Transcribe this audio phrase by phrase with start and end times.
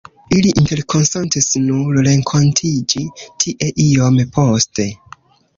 [0.35, 3.05] Ili interkonsentis nur renkontiĝi
[3.45, 4.89] tie iom poste.